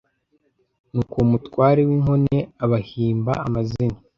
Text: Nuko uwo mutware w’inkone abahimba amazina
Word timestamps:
Nuko 0.91 1.13
uwo 1.17 1.25
mutware 1.31 1.81
w’inkone 1.89 2.37
abahimba 2.63 3.33
amazina 3.47 3.97